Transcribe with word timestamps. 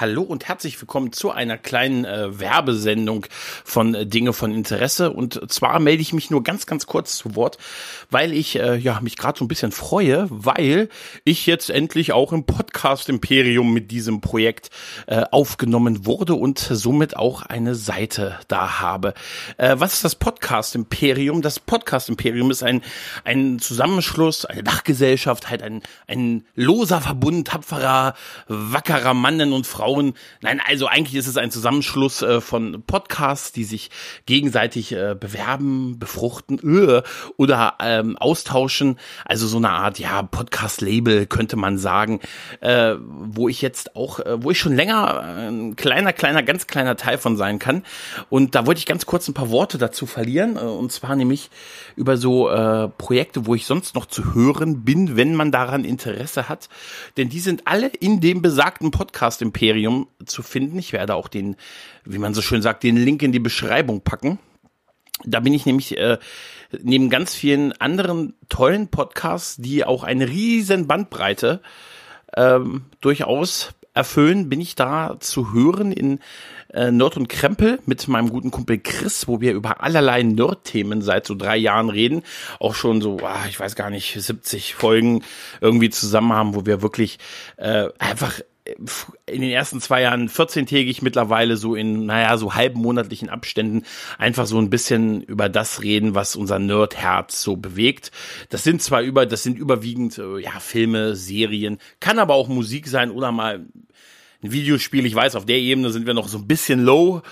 Hallo 0.00 0.22
und 0.22 0.48
herzlich 0.48 0.80
willkommen 0.80 1.12
zu 1.12 1.30
einer 1.30 1.58
kleinen 1.58 2.06
äh, 2.06 2.40
Werbesendung 2.40 3.26
von 3.66 3.94
äh, 3.94 4.06
Dinge 4.06 4.32
von 4.32 4.50
Interesse. 4.50 5.10
Und 5.10 5.52
zwar 5.52 5.78
melde 5.78 6.00
ich 6.00 6.14
mich 6.14 6.30
nur 6.30 6.42
ganz, 6.42 6.64
ganz 6.64 6.86
kurz 6.86 7.18
zu 7.18 7.36
Wort, 7.36 7.58
weil 8.08 8.32
ich 8.32 8.58
äh, 8.58 8.76
ja 8.76 8.98
mich 9.02 9.18
gerade 9.18 9.38
so 9.38 9.44
ein 9.44 9.48
bisschen 9.48 9.72
freue, 9.72 10.26
weil 10.30 10.88
ich 11.24 11.44
jetzt 11.44 11.68
endlich 11.68 12.14
auch 12.14 12.32
im 12.32 12.44
Podcast 12.44 13.10
Imperium 13.10 13.74
mit 13.74 13.90
diesem 13.90 14.22
Projekt 14.22 14.70
äh, 15.06 15.24
aufgenommen 15.30 16.06
wurde 16.06 16.32
und 16.32 16.58
somit 16.58 17.14
auch 17.18 17.42
eine 17.42 17.74
Seite 17.74 18.38
da 18.48 18.80
habe. 18.80 19.12
Äh, 19.58 19.76
was 19.80 19.92
ist 19.92 20.04
das 20.04 20.14
Podcast 20.14 20.76
Imperium? 20.76 21.42
Das 21.42 21.60
Podcast 21.60 22.08
Imperium 22.08 22.50
ist 22.50 22.62
ein 22.62 22.80
ein 23.24 23.58
Zusammenschluss, 23.58 24.46
eine 24.46 24.62
Dachgesellschaft, 24.62 25.50
halt 25.50 25.62
ein 25.62 25.82
ein 26.06 26.46
loser 26.54 27.02
Verbund 27.02 27.48
tapferer, 27.48 28.14
wackerer 28.48 29.12
Mannen 29.12 29.52
und 29.52 29.66
Frauen 29.66 29.89
Frauen. 29.90 30.14
Nein, 30.40 30.60
also 30.64 30.86
eigentlich 30.86 31.16
ist 31.16 31.26
es 31.26 31.36
ein 31.36 31.50
Zusammenschluss 31.50 32.22
äh, 32.22 32.40
von 32.40 32.84
Podcasts, 32.86 33.50
die 33.50 33.64
sich 33.64 33.90
gegenseitig 34.24 34.92
äh, 34.92 35.16
bewerben, 35.18 35.98
befruchten 35.98 36.58
äh, 36.58 37.02
oder 37.36 37.74
ähm, 37.80 38.16
austauschen. 38.16 38.98
Also 39.24 39.48
so 39.48 39.56
eine 39.56 39.70
Art, 39.70 39.98
ja, 39.98 40.22
Podcast-Label 40.22 41.26
könnte 41.26 41.56
man 41.56 41.76
sagen, 41.76 42.20
äh, 42.60 42.94
wo 43.00 43.48
ich 43.48 43.62
jetzt 43.62 43.96
auch, 43.96 44.20
äh, 44.20 44.42
wo 44.42 44.52
ich 44.52 44.60
schon 44.60 44.76
länger 44.76 45.24
äh, 45.24 45.48
ein 45.48 45.74
kleiner, 45.74 46.12
kleiner, 46.12 46.44
ganz 46.44 46.68
kleiner 46.68 46.96
Teil 46.96 47.18
von 47.18 47.36
sein 47.36 47.58
kann. 47.58 47.82
Und 48.28 48.54
da 48.54 48.66
wollte 48.66 48.78
ich 48.78 48.86
ganz 48.86 49.06
kurz 49.06 49.26
ein 49.26 49.34
paar 49.34 49.50
Worte 49.50 49.76
dazu 49.76 50.06
verlieren. 50.06 50.56
Äh, 50.56 50.60
und 50.60 50.92
zwar 50.92 51.16
nämlich 51.16 51.50
über 51.96 52.16
so 52.16 52.48
äh, 52.48 52.88
Projekte, 52.88 53.46
wo 53.46 53.56
ich 53.56 53.66
sonst 53.66 53.96
noch 53.96 54.06
zu 54.06 54.34
hören 54.34 54.84
bin, 54.84 55.16
wenn 55.16 55.34
man 55.34 55.50
daran 55.50 55.84
Interesse 55.84 56.48
hat. 56.48 56.68
Denn 57.16 57.28
die 57.28 57.40
sind 57.40 57.66
alle 57.66 57.88
in 57.88 58.20
dem 58.20 58.40
besagten 58.40 58.92
Podcast-Imperium 58.92 59.79
Imperium 59.80 60.08
zu 60.26 60.42
finden. 60.42 60.78
Ich 60.78 60.92
werde 60.92 61.14
auch 61.14 61.28
den, 61.28 61.56
wie 62.04 62.18
man 62.18 62.34
so 62.34 62.42
schön 62.42 62.62
sagt, 62.62 62.82
den 62.82 62.96
Link 62.96 63.22
in 63.22 63.32
die 63.32 63.38
Beschreibung 63.38 64.02
packen. 64.02 64.38
Da 65.24 65.40
bin 65.40 65.54
ich 65.54 65.66
nämlich 65.66 65.96
äh, 65.98 66.18
neben 66.82 67.10
ganz 67.10 67.34
vielen 67.34 67.72
anderen 67.80 68.34
tollen 68.48 68.88
Podcasts, 68.88 69.56
die 69.56 69.84
auch 69.84 70.04
eine 70.04 70.28
riesen 70.28 70.86
Bandbreite 70.86 71.60
ähm, 72.36 72.82
durchaus 73.00 73.74
erfüllen, 73.92 74.48
bin 74.48 74.60
ich 74.60 74.76
da 74.76 75.16
zu 75.18 75.52
hören 75.52 75.92
in 75.92 76.20
äh, 76.72 76.92
Nerd 76.92 77.16
und 77.16 77.28
Krempel 77.28 77.80
mit 77.86 78.06
meinem 78.06 78.30
guten 78.30 78.50
Kumpel 78.50 78.78
Chris, 78.78 79.26
wo 79.26 79.40
wir 79.40 79.52
über 79.52 79.82
allerlei 79.82 80.22
Nerd-Themen 80.22 81.02
seit 81.02 81.26
so 81.26 81.34
drei 81.34 81.56
Jahren 81.56 81.90
reden. 81.90 82.22
Auch 82.60 82.74
schon 82.74 83.02
so, 83.02 83.18
ah, 83.22 83.44
ich 83.48 83.58
weiß 83.58 83.74
gar 83.74 83.90
nicht, 83.90 84.14
70 84.16 84.74
Folgen 84.74 85.24
irgendwie 85.60 85.90
zusammen 85.90 86.32
haben, 86.32 86.54
wo 86.54 86.66
wir 86.66 86.82
wirklich 86.82 87.18
äh, 87.56 87.88
einfach 87.98 88.40
in 89.26 89.40
den 89.40 89.50
ersten 89.50 89.80
zwei 89.80 90.02
Jahren 90.02 90.28
14-tägig 90.28 91.02
mittlerweile 91.02 91.56
so 91.56 91.74
in, 91.74 92.06
naja, 92.06 92.36
so 92.36 92.54
halben 92.54 92.80
monatlichen 92.80 93.28
Abständen 93.28 93.84
einfach 94.18 94.46
so 94.46 94.58
ein 94.58 94.70
bisschen 94.70 95.22
über 95.22 95.48
das 95.48 95.82
reden, 95.82 96.14
was 96.14 96.36
unser 96.36 96.58
Nerdherz 96.58 97.42
so 97.42 97.56
bewegt. 97.56 98.10
Das 98.48 98.64
sind 98.64 98.82
zwar 98.82 99.02
über, 99.02 99.26
das 99.26 99.42
sind 99.42 99.58
überwiegend, 99.58 100.18
äh, 100.18 100.38
ja, 100.38 100.58
Filme, 100.60 101.16
Serien, 101.16 101.78
kann 102.00 102.18
aber 102.18 102.34
auch 102.34 102.48
Musik 102.48 102.88
sein 102.88 103.10
oder 103.10 103.32
mal 103.32 103.66
ein 104.42 104.52
Videospiel. 104.52 105.06
Ich 105.06 105.14
weiß, 105.14 105.36
auf 105.36 105.46
der 105.46 105.58
Ebene 105.58 105.90
sind 105.90 106.06
wir 106.06 106.14
noch 106.14 106.28
so 106.28 106.38
ein 106.38 106.46
bisschen 106.46 106.80
low, 106.80 107.22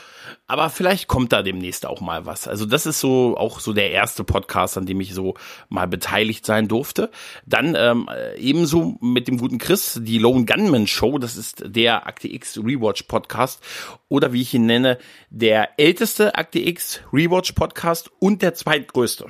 aber 0.47 0.71
vielleicht 0.71 1.09
kommt 1.09 1.33
da 1.33 1.43
demnächst 1.43 1.87
auch 1.87 2.01
mal 2.01 2.27
was. 2.27 2.49
Also 2.49 2.67
das 2.67 2.87
ist 2.87 3.01
so 3.01 3.37
auch 3.37 3.61
so 3.61 3.73
der 3.73 3.91
erste 3.91 4.25
Podcast, 4.25 4.77
an 4.77 4.87
dem 4.87 5.01
ich 5.01 5.15
so 5.15 5.35
mal 5.69 5.87
beteiligt 5.87 6.45
sein 6.45 6.69
durfte. 6.69 7.11
Dann 7.47 7.75
ähm, 7.77 8.09
ebenso 8.37 8.97
mit 9.01 9.29
dem 9.29 9.39
guten 9.39 9.59
Chris, 9.59 10.01
die 10.03 10.19
Lone 10.19 10.45
Gunman 10.45 10.87
Show. 10.87 11.19
Das 11.19 11.37
ist 11.37 11.63
der 11.67 12.07
Akte 12.07 12.29
X 12.29 12.59
Rewatch 12.59 13.05
Podcast 13.05 13.63
oder 14.09 14.33
wie 14.33 14.43
ich 14.43 14.55
ihn 14.55 14.67
nenne, 14.67 14.99
der 15.31 15.79
älteste 15.79 16.35
Akte 16.35 16.59
X 16.59 17.01
Rewatch 17.13 17.53
Podcast 17.53 18.11
und 18.19 18.43
der 18.43 18.55
zweitgrößte. 18.55 19.27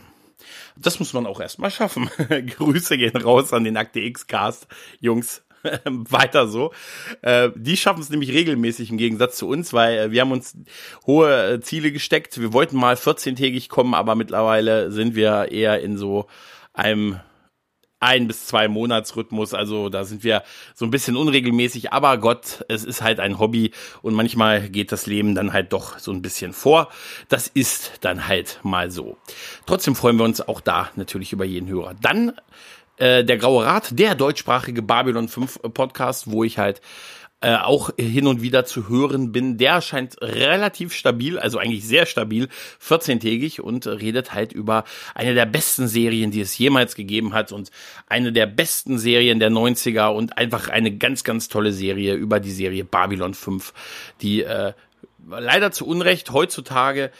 Das 0.76 1.00
muss 1.00 1.12
man 1.12 1.26
auch 1.26 1.40
erstmal 1.40 1.70
schaffen. 1.70 2.10
Grüße 2.28 2.96
gehen 2.96 3.16
raus 3.16 3.52
an 3.52 3.64
den 3.64 3.76
Akte 3.76 4.00
X 4.00 4.26
Cast, 4.26 4.68
Jungs. 5.00 5.42
weiter 5.84 6.48
so. 6.48 6.72
Äh, 7.22 7.50
die 7.54 7.76
schaffen 7.76 8.00
es 8.00 8.10
nämlich 8.10 8.32
regelmäßig 8.32 8.90
im 8.90 8.98
Gegensatz 8.98 9.36
zu 9.36 9.48
uns, 9.48 9.72
weil 9.72 9.98
äh, 9.98 10.10
wir 10.10 10.20
haben 10.20 10.32
uns 10.32 10.56
hohe 11.06 11.54
äh, 11.54 11.60
Ziele 11.60 11.92
gesteckt. 11.92 12.40
Wir 12.40 12.52
wollten 12.52 12.76
mal 12.76 12.94
14-tägig 12.94 13.68
kommen, 13.68 13.94
aber 13.94 14.14
mittlerweile 14.14 14.90
sind 14.90 15.14
wir 15.14 15.50
eher 15.50 15.80
in 15.80 15.96
so 15.96 16.26
einem 16.72 17.20
ein 18.00 18.28
bis 18.28 18.46
zwei 18.46 18.68
Monatsrhythmus. 18.68 19.54
Also 19.54 19.88
da 19.88 20.04
sind 20.04 20.22
wir 20.24 20.42
so 20.74 20.84
ein 20.84 20.90
bisschen 20.90 21.16
unregelmäßig. 21.16 21.92
Aber 21.92 22.18
Gott, 22.18 22.64
es 22.68 22.84
ist 22.84 23.02
halt 23.02 23.20
ein 23.20 23.38
Hobby 23.38 23.72
und 24.02 24.14
manchmal 24.14 24.68
geht 24.68 24.92
das 24.92 25.06
Leben 25.06 25.34
dann 25.34 25.52
halt 25.52 25.72
doch 25.72 25.98
so 25.98 26.12
ein 26.12 26.22
bisschen 26.22 26.52
vor. 26.52 26.88
Das 27.28 27.48
ist 27.48 27.92
dann 28.00 28.28
halt 28.28 28.60
mal 28.62 28.90
so. 28.90 29.16
Trotzdem 29.66 29.94
freuen 29.94 30.16
wir 30.16 30.24
uns 30.24 30.40
auch 30.40 30.60
da 30.60 30.90
natürlich 30.96 31.32
über 31.32 31.44
jeden 31.44 31.68
Hörer. 31.68 31.94
Dann 32.00 32.32
äh, 32.98 33.24
der 33.24 33.38
Graue 33.38 33.64
Rat, 33.64 33.98
der 33.98 34.14
deutschsprachige 34.14 34.82
Babylon 34.82 35.28
5 35.28 35.60
Podcast, 35.74 36.30
wo 36.30 36.44
ich 36.44 36.58
halt 36.58 36.80
äh, 37.40 37.54
auch 37.54 37.90
hin 37.96 38.26
und 38.26 38.42
wieder 38.42 38.64
zu 38.64 38.88
hören 38.88 39.30
bin. 39.30 39.58
Der 39.58 39.80
scheint 39.80 40.20
relativ 40.20 40.92
stabil, 40.92 41.38
also 41.38 41.58
eigentlich 41.58 41.86
sehr 41.86 42.06
stabil, 42.06 42.48
14-tägig 42.82 43.60
und 43.60 43.86
redet 43.86 44.34
halt 44.34 44.52
über 44.52 44.84
eine 45.14 45.34
der 45.34 45.46
besten 45.46 45.86
Serien, 45.86 46.32
die 46.32 46.40
es 46.40 46.58
jemals 46.58 46.96
gegeben 46.96 47.34
hat 47.34 47.52
und 47.52 47.70
eine 48.08 48.32
der 48.32 48.46
besten 48.46 48.98
Serien 48.98 49.38
der 49.38 49.50
90er 49.50 50.08
und 50.08 50.36
einfach 50.36 50.68
eine 50.68 50.96
ganz, 50.96 51.22
ganz 51.22 51.48
tolle 51.48 51.72
Serie 51.72 52.14
über 52.14 52.40
die 52.40 52.50
Serie 52.50 52.84
Babylon 52.84 53.34
5, 53.34 53.72
die 54.20 54.42
äh, 54.42 54.72
leider 55.28 55.70
zu 55.70 55.86
Unrecht 55.86 56.32
heutzutage 56.32 57.12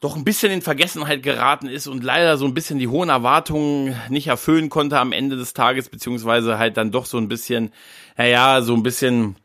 doch 0.00 0.16
ein 0.16 0.24
bisschen 0.24 0.50
in 0.50 0.62
Vergessenheit 0.62 1.22
geraten 1.22 1.68
ist 1.68 1.86
und 1.86 2.02
leider 2.02 2.38
so 2.38 2.46
ein 2.46 2.54
bisschen 2.54 2.78
die 2.78 2.88
hohen 2.88 3.10
Erwartungen 3.10 3.94
nicht 4.08 4.28
erfüllen 4.28 4.70
konnte 4.70 4.98
am 4.98 5.12
Ende 5.12 5.36
des 5.36 5.52
Tages, 5.52 5.90
beziehungsweise 5.90 6.58
halt 6.58 6.78
dann 6.78 6.90
doch 6.90 7.04
so 7.04 7.18
ein 7.18 7.28
bisschen, 7.28 7.72
naja, 8.16 8.62
so 8.62 8.74
ein 8.74 8.82
bisschen 8.82 9.36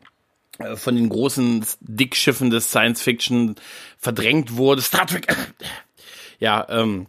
äh, 0.59 0.77
von 0.77 0.95
den 0.95 1.09
großen 1.09 1.65
Dickschiffen 1.81 2.49
des 2.49 2.69
Science 2.69 3.01
Fiction 3.01 3.55
verdrängt 3.97 4.55
wurde. 4.55 4.81
Star 4.81 5.05
Trek, 5.05 5.27
ja, 6.39 6.65
ähm, 6.69 7.07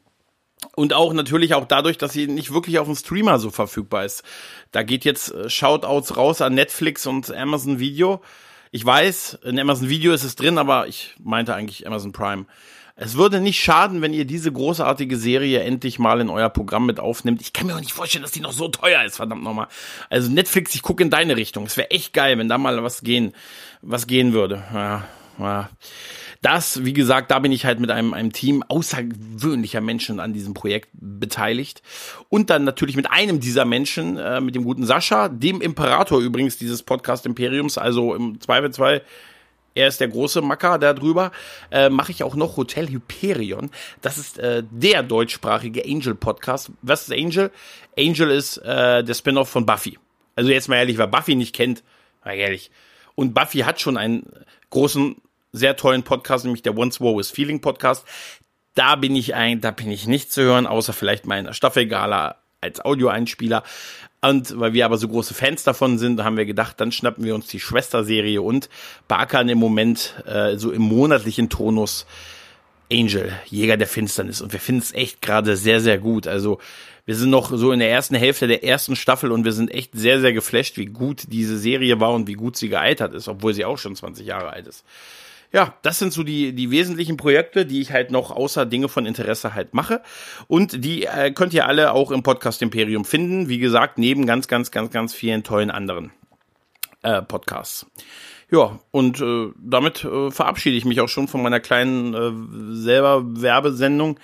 und 0.75 0.93
auch 0.93 1.13
natürlich 1.13 1.55
auch 1.55 1.67
dadurch, 1.67 1.99
dass 1.99 2.13
sie 2.13 2.27
nicht 2.27 2.53
wirklich 2.53 2.81
auf 2.81 2.87
dem 2.87 2.97
Streamer 2.97 3.39
so 3.39 3.51
verfügbar 3.51 4.05
ist. 4.05 4.25
Da 4.73 4.83
geht 4.83 5.05
jetzt 5.05 5.33
äh, 5.33 5.49
Shoutouts 5.49 6.17
raus 6.17 6.41
an 6.41 6.55
Netflix 6.55 7.07
und 7.07 7.33
Amazon 7.33 7.78
Video. 7.78 8.23
Ich 8.73 8.84
weiß, 8.84 9.39
in 9.45 9.61
Amazon 9.61 9.89
Video 9.89 10.13
ist 10.13 10.25
es 10.25 10.34
drin, 10.34 10.59
aber 10.59 10.89
ich 10.89 11.15
meinte 11.23 11.55
eigentlich 11.55 11.87
Amazon 11.87 12.11
Prime. 12.11 12.47
Es 12.99 13.15
würde 13.15 13.41
nicht 13.43 13.62
schaden, 13.62 14.01
wenn 14.01 14.15
ihr 14.15 14.25
diese 14.25 14.51
großartige 14.51 15.19
Serie 15.19 15.61
endlich 15.61 15.99
mal 15.99 16.19
in 16.23 16.31
euer 16.31 16.49
Programm 16.49 16.87
mit 16.87 16.99
aufnimmt. 16.99 17.43
Ich 17.43 17.53
kann 17.53 17.67
mir 17.67 17.75
auch 17.75 17.81
nicht 17.81 17.93
vorstellen, 17.93 18.23
dass 18.23 18.33
die 18.33 18.41
noch 18.41 18.53
so 18.53 18.69
teuer 18.69 19.05
ist, 19.05 19.17
verdammt 19.17 19.43
nochmal. 19.43 19.69
Also 20.09 20.31
Netflix, 20.31 20.75
ich 20.75 20.81
gucke 20.81 21.03
in 21.03 21.11
deine 21.11 21.37
Richtung. 21.37 21.67
Es 21.67 21.77
wäre 21.77 21.91
echt 21.91 22.15
geil, 22.15 22.39
wenn 22.39 22.49
da 22.49 22.57
mal 22.57 22.83
was 22.83 23.03
gehen, 23.03 23.34
was 23.83 24.07
gehen 24.07 24.33
würde. 24.33 24.65
Ja, 24.73 25.05
ja. 25.39 25.69
Das, 26.41 26.87
wie 26.87 26.95
gesagt, 26.95 27.31
da 27.31 27.39
bin 27.39 27.53
ich 27.53 27.67
halt 27.67 27.81
mit 27.81 27.91
einem, 27.91 28.15
einem 28.15 28.33
Team 28.33 28.62
außergewöhnlicher 28.67 29.83
Menschen 29.83 30.19
an 30.19 30.33
diesem 30.33 30.55
Projekt 30.55 30.89
beteiligt. 30.95 31.83
Und 32.31 32.49
dann 32.49 32.65
natürlich 32.65 32.97
mit 32.97 33.11
einem 33.11 33.41
dieser 33.41 33.67
Menschen, 33.67 34.16
äh, 34.16 34.41
mit 34.41 34.54
dem 34.54 34.65
guten 34.65 34.87
Sascha, 34.87 35.28
dem 35.28 35.60
Imperator 35.60 36.21
übrigens 36.21 36.57
dieses 36.57 36.83
Podcast 36.83 37.27
Imperiums, 37.27 37.77
also 37.77 38.15
im 38.15 38.41
Zweifelsfall 38.41 39.03
er 39.77 39.89
ist 39.89 40.01
der 40.01 40.09
große 40.09 40.41
Macker 40.41 40.78
da 40.78 40.95
drüber, 40.95 41.31
äh, 41.71 41.91
mache 41.91 42.11
ich 42.11 42.25
auch 42.25 42.34
noch 42.34 42.57
Hotel 42.57 42.89
Hyperion. 42.89 43.71
Das 44.01 44.17
ist 44.17 44.39
äh, 44.39 44.65
der 44.71 45.03
deutschsprachige 45.03 45.84
Angel-Podcast. 45.84 46.73
Was 46.81 47.03
ist 47.03 47.13
Angel? 47.13 47.51
Angel 47.97 48.31
ist 48.31 48.57
äh, 48.59 49.05
der 49.05 49.15
Spin-off 49.15 49.51
von 49.51 49.67
Buffy. 49.67 49.99
Also 50.34 50.51
jetzt 50.51 50.69
mal 50.69 50.77
ehrlich, 50.77 50.97
wer 50.99 51.07
Buffy 51.07 51.34
nicht 51.34 51.55
kennt, 51.55 51.84
mal 52.25 52.34
ehrlich. 52.34 52.71
Und 53.15 53.34
Buffy 53.34 53.61
hat 53.61 53.81
schon 53.81 53.99
einen 53.99 54.25
großen, 54.71 55.17
sehr 55.53 55.77
tollen 55.77 56.03
Podcast, 56.03 56.45
nämlich 56.45 56.63
der 56.63 56.77
Once 56.77 57.01
War 57.01 57.17
with 57.17 57.31
Feeling 57.31 57.61
Podcast. 57.61 58.07
Da 58.75 58.97
bin 58.97 59.15
ich 59.15 59.34
ein, 59.34 59.61
da 59.61 59.71
bin 59.71 59.91
ich 59.91 60.07
nicht 60.07 60.33
zu 60.33 60.43
hören, 60.43 60.67
außer 60.67 60.95
vielleicht 60.95 61.27
mal 61.27 61.39
in 61.39 61.45
der 61.45 61.53
Staffelgala 61.53 62.37
als 62.63 62.83
Audioeinspieler. 62.83 63.63
Und 64.28 64.59
weil 64.59 64.73
wir 64.73 64.84
aber 64.84 64.99
so 64.99 65.09
große 65.09 65.34
Fans 65.34 65.63
davon 65.65 65.99
sind, 65.99 66.23
haben 66.23 66.37
wir 66.37 66.47
gedacht, 66.47 66.81
dann 66.81 66.93
schnappen 66.93 67.25
wir 67.25 67.34
uns 67.34 67.47
die 67.47 67.61
Schwesterserie 67.61 68.43
und 68.43 68.69
beackern 69.09 69.49
im 69.49 69.59
Moment 69.59 70.15
äh, 70.27 70.57
so 70.57 70.73
im 70.73 70.83
monatlichen 70.83 71.49
Tonus 71.49 72.07
Angel, 72.91 73.33
Jäger 73.47 73.77
der 73.77 73.87
Finsternis. 73.87 74.41
Und 74.41 74.53
wir 74.53 74.61
finden 74.61 74.83
es 74.83 74.93
echt 74.95 75.23
gerade 75.23 75.57
sehr, 75.57 75.81
sehr 75.81 75.99
gut. 75.99 76.27
Also 76.27 76.59
wir 77.05 77.15
sind 77.15 77.31
noch 77.31 77.51
so 77.57 77.73
in 77.73 77.78
der 77.78 77.91
ersten 77.91 78.15
Hälfte 78.15 78.47
der 78.47 78.65
ersten 78.65 78.97
Staffel 78.97 79.31
und 79.33 79.45
wir 79.45 79.53
sind 79.53 79.71
echt 79.71 79.91
sehr, 79.95 80.21
sehr 80.21 80.33
geflasht, 80.33 80.77
wie 80.77 80.87
gut 80.87 81.25
diese 81.28 81.57
Serie 81.59 82.01
war 82.01 82.13
und 82.13 82.27
wie 82.27 82.34
gut 82.34 82.57
sie 82.57 82.69
gealtert 82.69 83.15
ist, 83.15 83.28
obwohl 83.28 83.55
sie 83.55 83.65
auch 83.65 83.78
schon 83.78 83.95
20 83.95 84.27
Jahre 84.27 84.51
alt 84.51 84.67
ist 84.67 84.84
ja, 85.53 85.75
das 85.83 85.98
sind 85.98 86.13
so 86.13 86.22
die, 86.22 86.53
die 86.53 86.71
wesentlichen 86.71 87.16
Projekte, 87.16 87.66
die 87.66 87.81
ich 87.81 87.93
halt 87.93 88.10
noch 88.10 88.31
außer 88.31 88.66
Dinge 88.66 88.89
von 88.89 89.07
Interesse 89.07 89.54
halt 89.54 89.75
mache. 89.75 90.03
Und 90.48 90.84
die 90.84 91.04
äh, 91.04 91.31
könnt 91.31 91.54
ihr 91.54 91.66
alle 91.66 91.93
auch 91.93 92.10
im 92.10 92.22
Podcast 92.22 92.63
Imperium 92.63 93.04
finden. 93.04 93.48
Wie 93.48 93.59
gesagt, 93.59 93.98
neben 93.98 94.27
ganz, 94.27 94.48
ganz, 94.48 94.71
ganz, 94.71 94.91
ganz 94.91 95.15
vielen 95.15 95.45
tollen 95.45 95.71
anderen 95.71 96.13
äh, 97.03 97.22
Podcasts. 97.22 97.87
Ja, 98.51 98.78
und 98.91 99.21
äh, 99.21 99.51
damit 99.57 100.04
äh, 100.04 100.31
verabschiede 100.31 100.77
ich 100.77 100.84
mich 100.84 101.01
auch 101.01 101.09
schon 101.09 101.27
von 101.27 101.43
meiner 101.43 101.60
kleinen 101.60 102.15
äh, 102.15 102.77
selber 102.77 103.22
Werbesendung, 103.25 104.21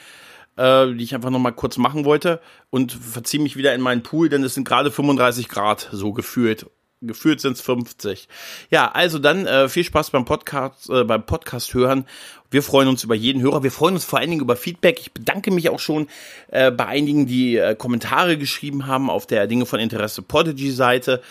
äh, 0.56 0.92
die 0.92 1.02
ich 1.02 1.14
einfach 1.14 1.30
noch 1.30 1.40
mal 1.40 1.50
kurz 1.52 1.76
machen 1.76 2.04
wollte 2.04 2.40
und 2.70 2.92
verziehe 2.92 3.42
mich 3.42 3.56
wieder 3.56 3.74
in 3.74 3.80
meinen 3.80 4.02
Pool, 4.02 4.28
denn 4.28 4.44
es 4.44 4.54
sind 4.54 4.66
gerade 4.66 4.92
35 4.92 5.48
Grad 5.48 5.88
so 5.90 6.12
gefühlt. 6.12 6.66
Gefühlt 7.02 7.40
sind 7.40 7.54
es 7.54 7.60
50. 7.60 8.28
Ja, 8.70 8.90
also 8.90 9.18
dann 9.18 9.46
äh, 9.46 9.68
viel 9.68 9.84
Spaß 9.84 10.10
beim 10.10 10.24
Podcast, 10.24 10.88
äh, 10.88 11.04
beim 11.04 11.26
Podcast 11.26 11.74
hören. 11.74 12.06
Wir 12.50 12.62
freuen 12.62 12.88
uns 12.88 13.02
über 13.02 13.14
jeden 13.14 13.42
Hörer. 13.42 13.62
Wir 13.62 13.72
freuen 13.72 13.94
uns 13.94 14.04
vor 14.04 14.18
allen 14.18 14.30
Dingen 14.30 14.42
über 14.42 14.56
Feedback. 14.56 15.00
Ich 15.00 15.12
bedanke 15.12 15.50
mich 15.50 15.68
auch 15.68 15.80
schon 15.80 16.06
äh, 16.48 16.70
bei 16.70 16.86
einigen, 16.86 17.26
die 17.26 17.56
äh, 17.56 17.74
Kommentare 17.74 18.38
geschrieben 18.38 18.86
haben 18.86 19.10
auf 19.10 19.26
der 19.26 19.46
Dinge 19.46 19.66
von 19.66 19.80
Interesse 19.80 20.22
Podigy 20.22 20.70
Seite 20.70 21.22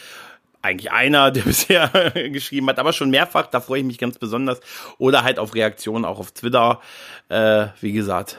eigentlich 0.62 0.92
einer, 0.92 1.32
der 1.32 1.44
bisher 1.44 1.90
geschrieben 2.32 2.68
hat, 2.68 2.80
aber 2.80 2.94
schon 2.94 3.10
mehrfach, 3.10 3.48
da 3.48 3.62
freue 3.62 3.80
ich 3.80 3.86
mich 3.86 3.98
ganz 3.98 4.18
besonders. 4.18 4.60
Oder 4.98 5.24
halt 5.24 5.40
auf 5.40 5.56
Reaktionen 5.56 6.06
auch 6.06 6.20
auf 6.20 6.32
Twitter. 6.32 6.82
Äh, 7.30 7.68
wie 7.80 7.94
gesagt, 7.94 8.38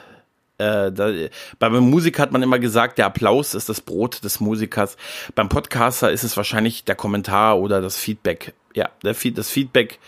äh, 0.63 0.91
da, 0.91 1.11
beim 1.59 1.89
Musiker 1.89 2.21
hat 2.21 2.31
man 2.31 2.43
immer 2.43 2.59
gesagt, 2.59 2.97
der 2.97 3.07
Applaus 3.07 3.53
ist 3.53 3.69
das 3.69 3.81
Brot 3.81 4.23
des 4.23 4.39
Musikers. 4.39 4.97
Beim 5.35 5.49
Podcaster 5.49 6.11
ist 6.11 6.23
es 6.23 6.37
wahrscheinlich 6.37 6.85
der 6.85 6.95
Kommentar 6.95 7.59
oder 7.59 7.81
das 7.81 7.97
Feedback. 7.97 8.53
Ja, 8.73 8.89
der, 9.03 9.13
das 9.13 9.49
Feedback 9.49 9.99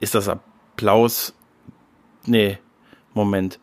ist 0.00 0.14
das 0.14 0.28
Applaus. 0.28 1.34
Nee, 2.24 2.58
Moment. 3.12 3.58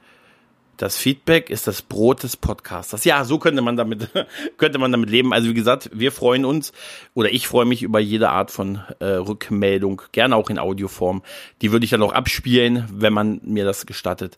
Das 0.78 0.98
Feedback 0.98 1.50
ist 1.50 1.68
das 1.68 1.82
Brot 1.82 2.24
des 2.24 2.36
Podcasters. 2.36 3.06
Ja, 3.06 3.24
so 3.24 3.40
könnte 3.40 3.62
man 3.62 3.78
damit, 3.78 4.10
könnte 4.58 4.78
man 4.78 4.92
damit 4.92 5.10
leben. 5.10 5.34
Also 5.34 5.48
wie 5.48 5.54
gesagt, 5.54 5.90
wir 5.94 6.12
freuen 6.12 6.44
uns 6.44 6.74
oder 7.14 7.32
ich 7.32 7.48
freue 7.48 7.66
mich 7.66 7.82
über 7.82 8.00
jede 8.00 8.30
Art 8.30 8.52
von 8.52 8.82
äh, 9.00 9.06
Rückmeldung, 9.06 10.02
gerne 10.12 10.36
auch 10.36 10.50
in 10.50 10.60
Audioform. 10.60 11.24
Die 11.62 11.72
würde 11.72 11.86
ich 11.86 11.92
dann 11.92 12.04
auch 12.04 12.12
abspielen, 12.12 12.86
wenn 12.92 13.14
man 13.14 13.40
mir 13.44 13.64
das 13.64 13.86
gestattet. 13.86 14.38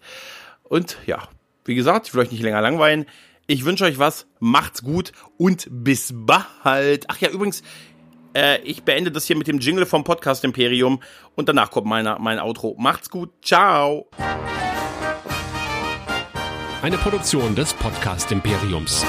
Und 0.63 0.97
ja, 1.07 1.27
wie 1.67 1.75
gesagt, 1.75 2.07
ich 2.07 2.13
will 2.13 2.21
euch 2.21 2.31
nicht 2.31 2.43
länger 2.43 2.61
langweilen. 2.61 3.05
Ich 3.45 3.63
wünsche 3.63 3.85
euch 3.85 3.99
was, 3.99 4.27
macht's 4.39 4.83
gut 4.83 5.11
und 5.37 5.67
bis 5.69 6.13
bald. 6.13 7.05
Ach 7.07 7.17
ja, 7.19 7.29
übrigens, 7.29 7.63
äh, 8.35 8.61
ich 8.61 8.83
beende 8.83 9.11
das 9.11 9.25
hier 9.25 9.37
mit 9.37 9.47
dem 9.47 9.59
Jingle 9.59 9.85
vom 9.85 10.03
Podcast 10.03 10.43
Imperium 10.43 11.01
und 11.35 11.47
danach 11.47 11.71
kommt 11.71 11.87
meine, 11.87 12.17
mein 12.19 12.39
Outro. 12.39 12.75
Macht's 12.77 13.09
gut, 13.09 13.29
ciao. 13.41 14.09
Eine 16.81 16.97
Produktion 16.97 17.55
des 17.55 17.73
Podcast 17.73 18.31
Imperiums. 18.31 19.05